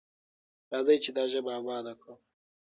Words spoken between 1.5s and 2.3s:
اباده کړو.